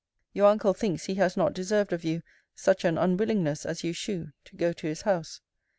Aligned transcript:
Your 0.33 0.47
uncle 0.49 0.73
thinks 0.73 1.05
he 1.05 1.13
has 1.13 1.37
not 1.37 1.53
deserved 1.53 1.93
of 1.93 2.03
you 2.03 2.23
such 2.55 2.83
an 2.85 2.97
unwillingness 2.97 3.67
as 3.67 3.83
you 3.83 3.93
shew 3.93 4.31
to 4.45 4.55
go 4.55 4.73
to 4.73 4.87
his 4.87 5.03
house. 5.03 5.41